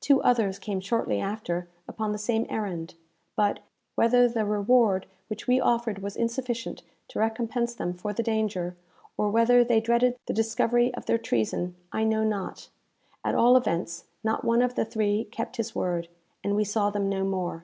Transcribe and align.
Two 0.00 0.20
others 0.24 0.58
came 0.58 0.80
shortly 0.80 1.20
after 1.20 1.68
upon 1.86 2.10
the 2.10 2.18
same 2.18 2.44
errand; 2.48 2.96
but, 3.36 3.60
whether 3.94 4.26
the 4.28 4.44
reward 4.44 5.06
which 5.28 5.46
we 5.46 5.60
offered 5.60 6.00
was 6.00 6.16
insufficient 6.16 6.82
to 7.06 7.20
recompense 7.20 7.72
them 7.72 7.94
for 7.94 8.12
the 8.12 8.24
danger, 8.24 8.76
or 9.16 9.30
whether 9.30 9.62
they 9.62 9.78
dreaded 9.80 10.16
the 10.26 10.32
discovery 10.32 10.92
of 10.94 11.06
their 11.06 11.18
treason, 11.18 11.76
I 11.92 12.02
know 12.02 12.24
not 12.24 12.68
at 13.22 13.36
all 13.36 13.56
events, 13.56 14.06
not 14.24 14.44
one 14.44 14.60
of 14.60 14.74
the 14.74 14.84
three 14.84 15.26
kept 15.26 15.54
his 15.56 15.72
word, 15.72 16.08
and 16.42 16.56
we 16.56 16.64
saw 16.64 16.90
them 16.90 17.08
no 17.08 17.22
more. 17.22 17.62